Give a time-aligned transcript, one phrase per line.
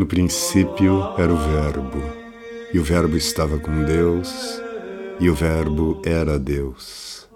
[0.00, 2.00] No princípio era o Verbo,
[2.72, 4.32] e o Verbo estava com Deus,
[5.20, 7.28] e o Verbo era Deus.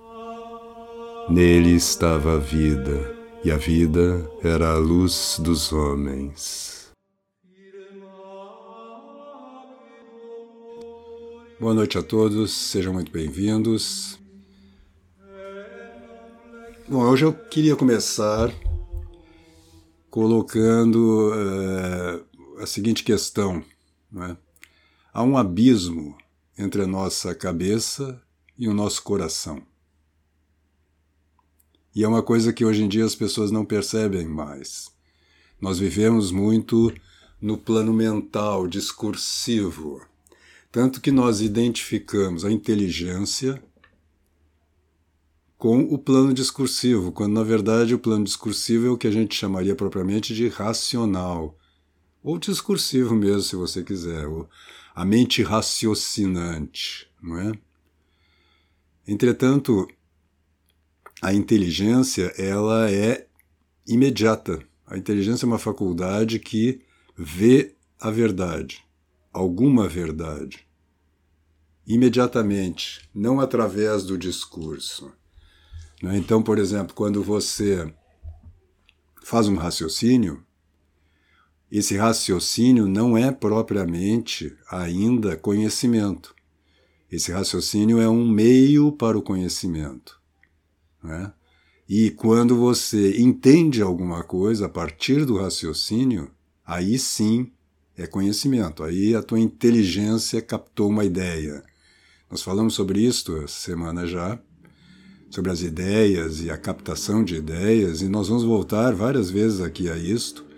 [1.29, 3.15] Nele estava a vida,
[3.45, 6.91] e a vida era a luz dos homens.
[11.61, 14.19] Boa noite a todos, sejam muito bem-vindos.
[16.89, 18.51] Bom, hoje eu queria começar
[20.09, 23.65] colocando uh, a seguinte questão:
[24.17, 24.37] é?
[25.13, 26.17] há um abismo
[26.57, 28.23] entre a nossa cabeça
[28.59, 29.63] e o nosso coração.
[31.95, 34.91] E é uma coisa que hoje em dia as pessoas não percebem mais.
[35.61, 36.93] Nós vivemos muito
[37.41, 40.05] no plano mental, discursivo,
[40.73, 43.63] tanto que nós identificamos a inteligência
[45.57, 49.35] com o plano discursivo, quando na verdade o plano discursivo é o que a gente
[49.35, 51.57] chamaria propriamente de racional,
[52.25, 54.49] ou discursivo mesmo, se você quiser, ou
[54.95, 57.53] a mente raciocinante, não é?
[59.07, 59.87] Entretanto,
[61.21, 63.27] a inteligência, ela é
[63.87, 64.67] imediata.
[64.87, 66.81] A inteligência é uma faculdade que
[67.15, 68.83] vê a verdade,
[69.31, 70.67] alguma verdade,
[71.87, 75.13] imediatamente, não através do discurso.
[76.03, 76.17] Né?
[76.17, 77.93] Então, por exemplo, quando você
[79.23, 80.43] faz um raciocínio,
[81.79, 86.33] esse raciocínio não é propriamente ainda conhecimento.
[87.11, 90.21] Esse raciocínio é um meio para o conhecimento.
[91.03, 91.33] Né?
[91.89, 96.31] E quando você entende alguma coisa a partir do raciocínio,
[96.65, 97.51] aí sim
[97.97, 98.85] é conhecimento.
[98.85, 101.65] Aí a tua inteligência captou uma ideia.
[102.31, 104.39] Nós falamos sobre isto essa semana já,
[105.29, 109.91] sobre as ideias e a captação de ideias, e nós vamos voltar várias vezes aqui
[109.91, 110.54] a isto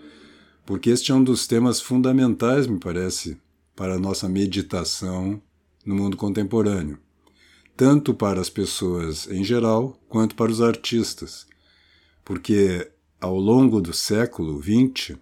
[0.67, 3.39] porque este é um dos temas fundamentais, me parece,
[3.73, 5.41] para a nossa meditação
[5.85, 6.99] no mundo contemporâneo,
[7.77, 11.47] tanto para as pessoas em geral quanto para os artistas,
[12.25, 12.91] porque
[13.21, 15.15] ao longo do século XX,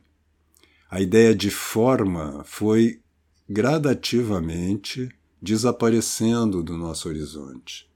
[0.90, 3.00] a ideia de forma foi
[3.48, 5.08] gradativamente
[5.40, 7.88] desaparecendo do nosso horizonte.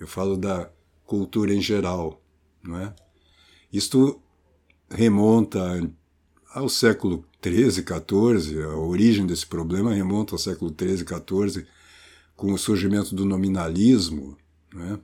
[0.00, 0.70] Eu falo da
[1.04, 2.22] cultura em geral,
[2.62, 2.94] não é?
[3.70, 4.22] Isto
[4.88, 5.60] remonta
[6.54, 11.66] ao século XIII, XIV, a origem desse problema remonta ao século XIII, XIV,
[12.36, 14.38] com o surgimento do nominalismo.
[14.72, 14.98] Né?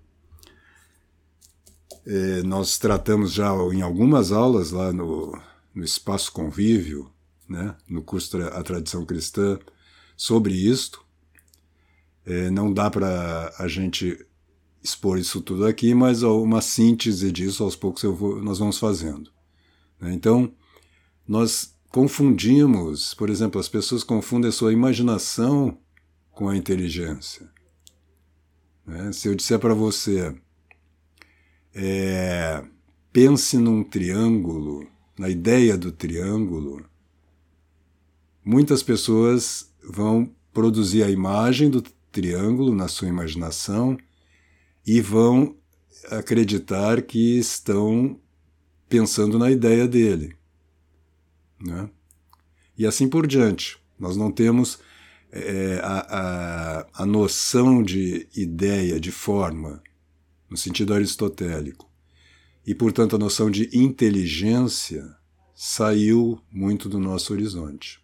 [2.06, 5.36] É, nós tratamos já em algumas aulas lá no,
[5.74, 7.10] no Espaço Convívio,
[7.48, 7.74] né?
[7.88, 9.58] no curso A Tradição Cristã,
[10.16, 11.04] sobre isto.
[12.24, 14.24] É, não dá para a gente
[14.80, 19.32] expor isso tudo aqui, mas uma síntese disso aos poucos vou, nós vamos fazendo.
[20.00, 20.12] Né?
[20.14, 20.54] Então,
[21.30, 25.78] nós confundimos, por exemplo, as pessoas confundem a sua imaginação
[26.32, 27.48] com a inteligência.
[28.84, 29.12] Né?
[29.12, 30.34] Se eu disser para você,
[31.72, 32.64] é,
[33.12, 34.84] pense num triângulo,
[35.16, 36.84] na ideia do triângulo,
[38.44, 41.80] muitas pessoas vão produzir a imagem do
[42.10, 43.96] triângulo na sua imaginação
[44.84, 45.54] e vão
[46.10, 48.18] acreditar que estão
[48.88, 50.39] pensando na ideia dele.
[51.60, 51.90] Né?
[52.76, 53.78] E assim por diante.
[53.98, 54.78] Nós não temos
[55.30, 55.98] é, a,
[56.80, 59.82] a, a noção de ideia, de forma,
[60.48, 61.88] no sentido aristotélico.
[62.66, 65.16] E, portanto, a noção de inteligência
[65.54, 68.00] saiu muito do nosso horizonte.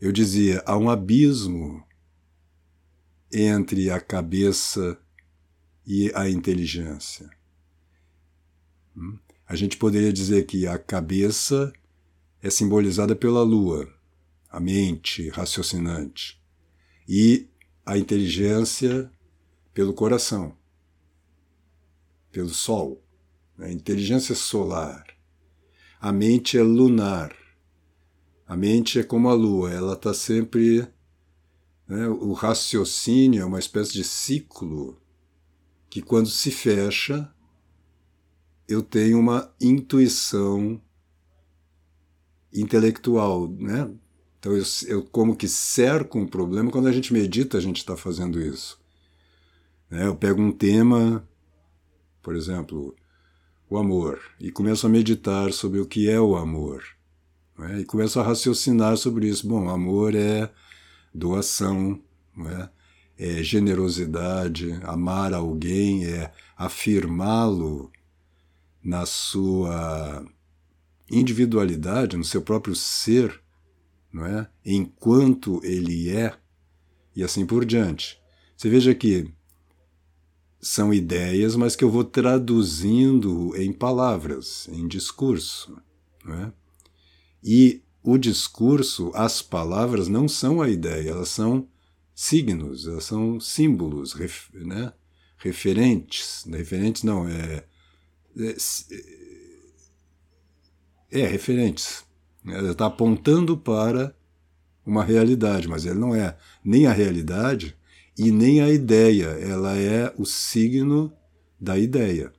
[0.00, 1.84] Eu dizia, há um abismo
[3.32, 4.98] entre a cabeça
[5.86, 7.28] e a inteligência.
[9.50, 11.72] A gente poderia dizer que a cabeça
[12.40, 13.92] é simbolizada pela lua,
[14.48, 16.40] a mente raciocinante,
[17.08, 17.48] e
[17.84, 19.10] a inteligência
[19.74, 20.56] pelo coração,
[22.30, 23.02] pelo sol,
[23.58, 25.04] a inteligência solar.
[26.00, 27.34] A mente é lunar.
[28.46, 30.86] A mente é como a lua, ela está sempre.
[31.88, 35.02] Né, o raciocínio é uma espécie de ciclo
[35.88, 37.28] que, quando se fecha,
[38.70, 40.80] eu tenho uma intuição
[42.52, 43.90] intelectual, né?
[44.38, 46.70] Então eu, eu como que cerco um problema.
[46.70, 48.80] Quando a gente medita, a gente está fazendo isso.
[49.90, 50.06] Né?
[50.06, 51.28] Eu pego um tema,
[52.22, 52.94] por exemplo,
[53.68, 56.84] o amor, e começo a meditar sobre o que é o amor.
[57.58, 57.80] Né?
[57.80, 59.48] E começo a raciocinar sobre isso.
[59.48, 60.48] Bom, amor é
[61.12, 62.00] doação,
[62.36, 62.70] né?
[63.18, 67.90] é generosidade, amar alguém é afirmá-lo
[68.82, 70.24] na sua
[71.10, 73.40] individualidade, no seu próprio ser,
[74.12, 74.48] não é?
[74.64, 76.36] enquanto ele é,
[77.14, 78.20] e assim por diante.
[78.56, 79.32] Você veja que
[80.60, 85.80] são ideias, mas que eu vou traduzindo em palavras, em discurso.
[86.24, 86.52] Não é?
[87.42, 91.66] E o discurso, as palavras não são a ideia, elas são
[92.14, 94.92] signos, elas são símbolos, ref, né?
[95.38, 96.44] referentes.
[96.46, 97.64] Referentes não, é,
[98.36, 98.56] é,
[101.22, 102.04] é referentes.
[102.46, 104.14] Ela está apontando para
[104.84, 107.76] uma realidade, mas ela não é nem a realidade
[108.18, 111.12] e nem a ideia, ela é o signo
[111.58, 112.32] da ideia.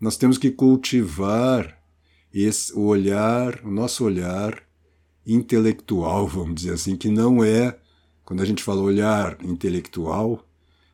[0.00, 1.82] Nós temos que cultivar
[2.32, 4.62] esse, olhar, o nosso olhar
[5.26, 7.76] intelectual, vamos dizer assim, que não é,
[8.28, 10.46] quando a gente fala olhar intelectual,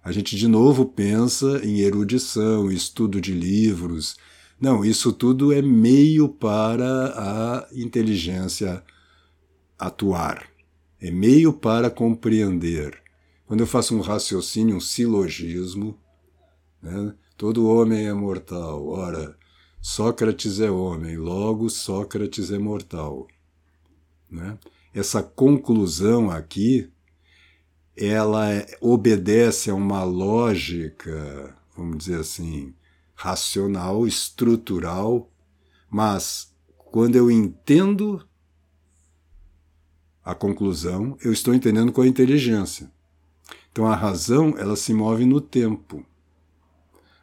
[0.04, 4.16] a gente de novo pensa em erudição, estudo de livros.
[4.60, 8.84] Não, isso tudo é meio para a inteligência
[9.76, 10.46] atuar,
[11.00, 13.02] é meio para compreender.
[13.46, 15.98] Quando eu faço um raciocínio, um silogismo,
[16.80, 17.16] né?
[17.36, 18.86] todo homem é mortal.
[18.86, 19.36] Ora,
[19.80, 23.26] Sócrates é homem, logo Sócrates é mortal.
[24.30, 24.56] Né?
[24.94, 26.93] Essa conclusão aqui,
[27.96, 32.74] ela obedece a uma lógica, vamos dizer assim,
[33.14, 35.30] racional, estrutural,
[35.88, 38.26] mas quando eu entendo
[40.24, 42.90] a conclusão, eu estou entendendo com a inteligência.
[43.70, 46.04] Então a razão, ela se move no tempo.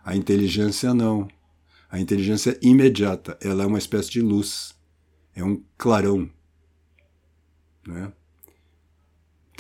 [0.04, 1.28] A inteligência não.
[1.90, 4.74] A inteligência é imediata, ela é uma espécie de luz,
[5.36, 6.30] é um clarão.
[7.86, 8.12] Né?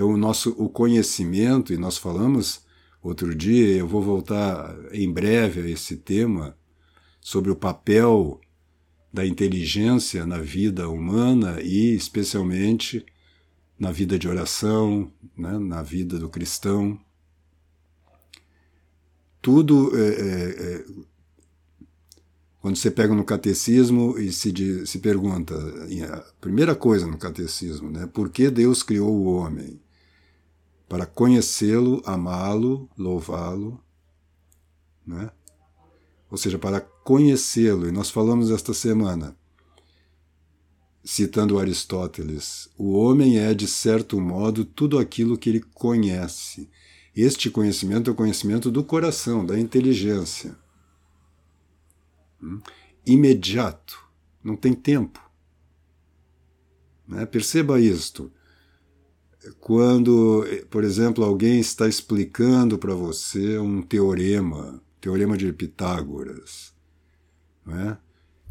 [0.01, 2.65] Então, o nosso o conhecimento, e nós falamos
[3.03, 6.57] outro dia, eu vou voltar em breve a esse tema,
[7.19, 8.41] sobre o papel
[9.13, 13.05] da inteligência na vida humana e, especialmente,
[13.77, 16.99] na vida de oração, né, na vida do cristão.
[19.39, 20.85] Tudo é, é, é
[22.59, 25.53] quando você pega no catecismo e se, se pergunta,
[26.11, 29.79] a primeira coisa no catecismo, né, por que Deus criou o homem?
[30.91, 33.81] Para conhecê-lo, amá-lo, louvá-lo,
[35.07, 35.31] né?
[36.29, 37.87] ou seja, para conhecê-lo.
[37.87, 39.33] E nós falamos esta semana,
[41.01, 46.69] citando Aristóteles, o homem é, de certo modo, tudo aquilo que ele conhece.
[47.15, 50.59] Este conhecimento é o conhecimento do coração, da inteligência
[53.05, 53.97] imediato,
[54.43, 55.21] não tem tempo.
[57.07, 57.25] Né?
[57.25, 58.29] Perceba isto.
[59.59, 66.73] Quando, por exemplo, alguém está explicando para você um teorema, teorema de Pitágoras,
[67.65, 67.97] né?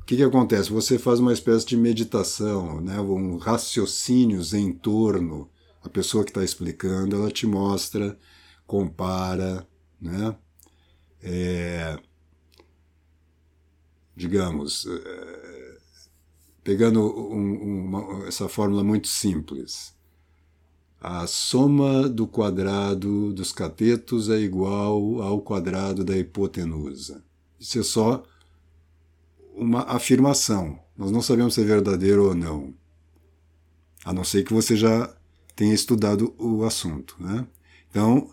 [0.02, 0.70] o que, que acontece?
[0.70, 3.00] Você faz uma espécie de meditação, né?
[3.00, 5.48] um raciocínios em torno.
[5.82, 8.18] A pessoa que está explicando, ela te mostra,
[8.66, 9.66] compara,
[10.00, 10.36] né?
[11.22, 11.98] É,
[14.14, 15.78] digamos, eh,
[16.62, 19.94] pegando um, uma, essa fórmula muito simples,
[21.00, 27.22] a soma do quadrado dos catetos é igual ao quadrado da hipotenusa.
[27.58, 28.22] Isso é só
[29.54, 30.78] uma afirmação.
[30.96, 32.74] Nós não sabemos se é verdadeiro ou não.
[34.04, 35.14] A não ser que você já
[35.56, 37.16] tenha estudado o assunto.
[37.18, 37.46] Né?
[37.90, 38.30] Então,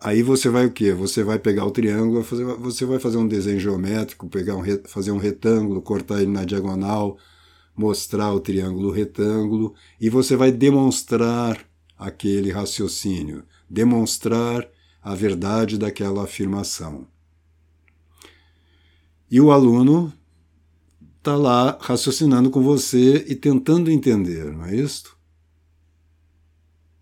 [0.00, 0.92] Aí você vai o quê?
[0.92, 5.18] Você vai pegar o triângulo, você vai fazer um desenho geométrico, pegar um, fazer um
[5.18, 7.18] retângulo, cortar ele na diagonal,
[7.76, 11.67] mostrar o triângulo retângulo, e você vai demonstrar
[11.98, 14.68] aquele raciocínio, demonstrar
[15.02, 17.06] a verdade daquela afirmação.
[19.30, 20.12] E o aluno
[21.18, 25.16] está lá raciocinando com você e tentando entender, não é isso?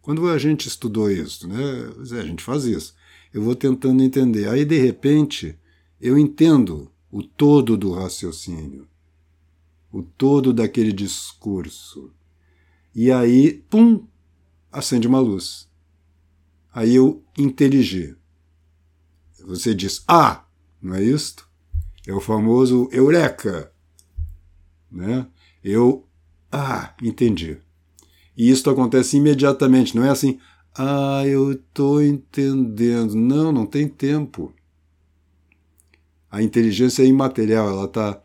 [0.00, 1.58] Quando a gente estudou isso, né?
[2.18, 2.94] A gente faz isso.
[3.34, 4.48] Eu vou tentando entender.
[4.48, 5.58] Aí, de repente,
[6.00, 8.86] eu entendo o todo do raciocínio,
[9.92, 12.12] o todo daquele discurso.
[12.94, 14.06] E aí, pum,
[14.70, 15.68] acende uma luz.
[16.72, 18.16] Aí eu inteligi.
[19.44, 20.44] Você diz, ah,
[20.82, 21.48] não é isto?
[22.06, 23.72] É o famoso eureka.
[24.90, 25.26] Né?
[25.62, 26.06] Eu,
[26.50, 27.58] ah, entendi.
[28.36, 30.38] E isso acontece imediatamente, não é assim,
[30.74, 33.14] ah, eu estou entendendo.
[33.14, 34.52] Não, não tem tempo.
[36.30, 38.20] A inteligência é imaterial, ela está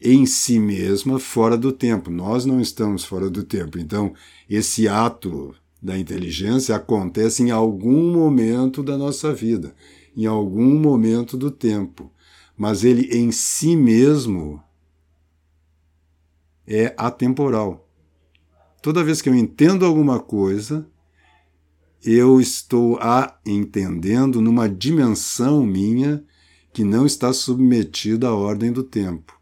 [0.00, 2.10] em si mesma fora do tempo.
[2.10, 3.78] Nós não estamos fora do tempo.
[3.78, 4.14] Então,
[4.48, 9.74] esse ato da inteligência acontece em algum momento da nossa vida.
[10.16, 12.10] em algum momento do tempo,
[12.56, 14.62] mas ele em si mesmo
[16.66, 17.86] é atemporal.
[18.80, 20.88] Toda vez que eu entendo alguma coisa,
[22.02, 26.24] eu estou a entendendo numa dimensão minha
[26.72, 29.35] que não está submetida à ordem do tempo.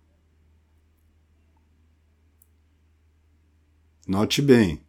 [4.06, 4.82] Note bem,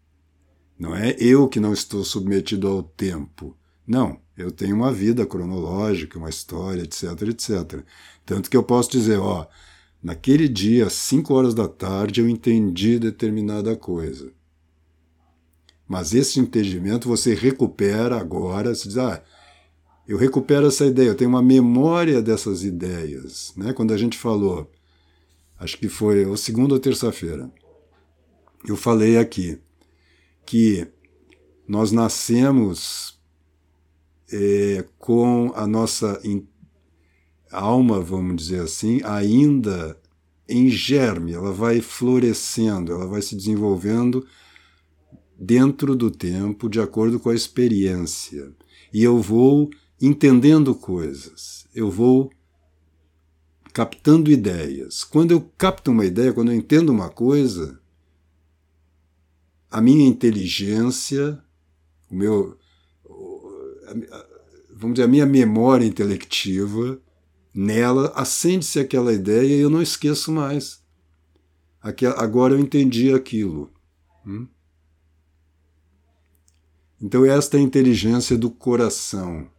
[0.78, 3.56] não é eu que não estou submetido ao tempo.
[3.88, 7.84] Não, eu tenho uma vida cronológica, uma história, etc, etc.
[8.26, 9.48] Tanto que eu posso dizer, ó,
[10.04, 14.34] naquele dia, às 5 horas da tarde, eu entendi determinada coisa.
[15.88, 19.24] Mas esse entendimento você recupera agora, você diz, ah,
[20.06, 23.54] eu recupero essa ideia, eu tenho uma memória dessas ideias.
[23.56, 23.72] Né?
[23.72, 24.70] Quando a gente falou,
[25.58, 27.50] acho que foi o segunda ou terça-feira,
[28.68, 29.60] eu falei aqui
[30.46, 30.88] que
[31.68, 33.20] nós nascemos
[34.32, 36.22] é, com a nossa
[37.52, 39.98] alma, vamos dizer assim, ainda
[40.48, 44.26] em germe, ela vai florescendo, ela vai se desenvolvendo
[45.38, 48.54] dentro do tempo, de acordo com a experiência.
[48.94, 49.70] E eu vou
[50.00, 52.32] entendendo coisas, eu vou
[53.74, 55.04] captando ideias.
[55.04, 57.80] Quando eu capto uma ideia, quando eu entendo uma coisa,
[59.70, 61.42] a minha inteligência,
[62.10, 62.58] o meu,
[64.76, 67.00] vamos dizer, a minha memória intelectiva,
[67.54, 70.84] nela acende-se aquela ideia e eu não esqueço mais.
[72.18, 73.72] Agora eu entendi aquilo.
[74.26, 74.48] Hum?
[77.02, 79.50] Então, esta é a inteligência do coração.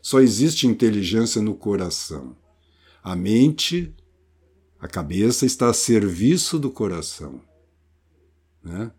[0.00, 2.36] Só existe inteligência no coração.
[3.02, 3.94] A mente,
[4.78, 7.40] a cabeça está a serviço do coração.
[8.64, 8.90] Né?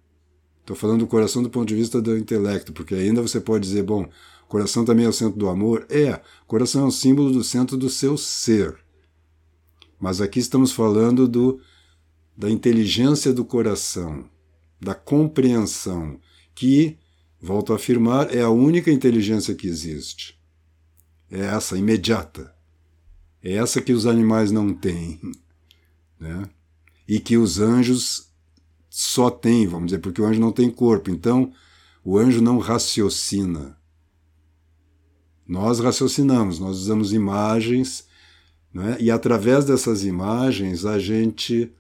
[0.62, 3.84] Estou falando do coração do ponto de vista do intelecto, porque ainda você pode dizer,
[3.84, 4.08] bom,
[4.48, 5.86] coração também é o centro do amor.
[5.90, 8.78] É, coração é um símbolo do centro do seu ser.
[10.00, 11.60] Mas aqui estamos falando do,
[12.38, 14.30] da inteligência do coração,
[14.80, 16.20] da compreensão,
[16.54, 16.98] que,
[17.42, 20.40] volto a afirmar, é a única inteligência que existe.
[21.30, 22.54] É essa, imediata.
[23.42, 25.20] É essa que os animais não têm.
[26.20, 26.50] Né?
[27.08, 28.25] E que os anjos
[28.98, 31.12] só tem, vamos dizer, porque o anjo não tem corpo.
[31.12, 31.52] Então,
[32.02, 33.78] o anjo não raciocina.
[35.46, 38.08] Nós raciocinamos, nós usamos imagens,
[38.74, 38.96] né?
[39.02, 41.74] e através dessas imagens a gente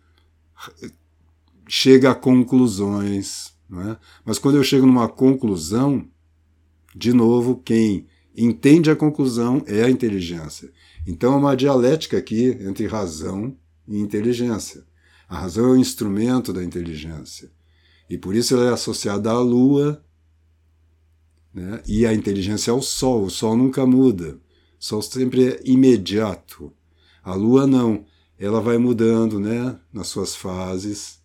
[1.69, 3.53] chega a conclusões.
[3.69, 3.95] Né?
[4.25, 6.05] Mas quando eu chego numa conclusão,
[6.93, 10.69] de novo, quem entende a conclusão é a inteligência.
[11.07, 13.55] Então é uma dialética aqui entre razão
[13.87, 14.83] e inteligência.
[15.27, 17.51] A razão é o instrumento da inteligência.
[18.09, 20.03] E por isso ela é associada à lua,
[21.53, 21.81] né?
[21.87, 23.23] e a inteligência ao sol.
[23.23, 24.33] O sol nunca muda.
[24.33, 24.39] O
[24.79, 26.71] sol sempre é imediato.
[27.23, 28.05] A lua não.
[28.37, 29.79] Ela vai mudando né?
[29.91, 31.19] nas suas fases.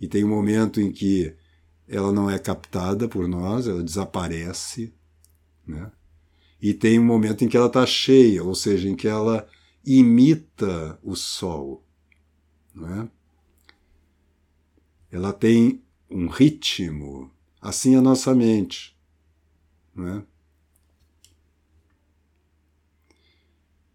[0.00, 1.34] E tem um momento em que
[1.88, 4.92] ela não é captada por nós, ela desaparece.
[5.66, 5.90] Né?
[6.60, 9.46] E tem um momento em que ela está cheia, ou seja, em que ela
[9.84, 11.84] imita o sol.
[12.74, 13.08] Não é?
[15.16, 17.30] Ela tem um ritmo,
[17.60, 18.94] assim a nossa mente.
[19.94, 20.22] Não é?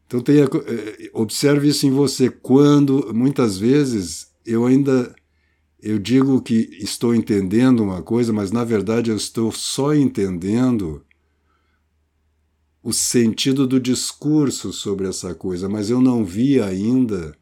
[0.08, 2.30] Então tenha, eh, observe isso em você.
[2.30, 5.16] Quando muitas vezes eu ainda
[5.80, 11.04] eu digo que estou entendendo uma coisa, mas na verdade eu estou só entendendo
[12.84, 17.36] o sentido do discurso sobre essa coisa, mas eu não vi ainda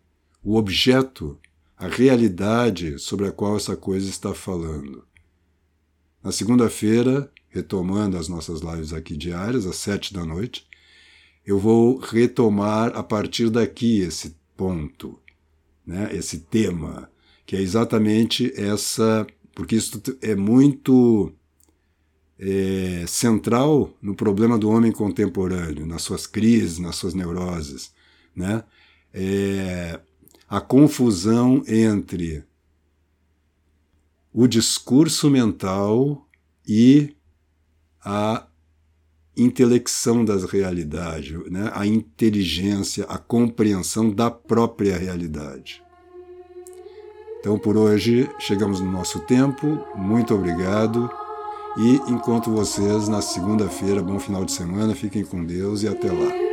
[0.44, 1.38] o objeto
[1.80, 5.06] a realidade sobre a qual essa coisa está falando.
[6.22, 10.68] Na segunda-feira, retomando as nossas lives aqui diárias, às sete da noite,
[11.46, 15.18] eu vou retomar a partir daqui esse ponto,
[15.88, 17.10] né, esse tema,
[17.46, 21.32] que é exatamente essa, porque isso é muito
[22.38, 27.94] é, central no problema do homem contemporâneo, nas suas crises, nas suas neuroses,
[28.36, 28.66] né?
[29.14, 30.00] É,
[30.50, 32.44] a confusão entre
[34.34, 36.28] o discurso mental
[36.68, 37.16] e
[38.04, 38.48] a
[39.38, 41.72] intelecção das realidades, né?
[41.74, 45.84] a inteligência, a compreensão da própria realidade.
[47.40, 49.86] Então, por hoje, chegamos no nosso tempo.
[49.96, 51.10] Muito obrigado
[51.78, 54.04] e encontro vocês na segunda-feira.
[54.04, 56.49] Bom final de semana, fiquem com Deus e até lá.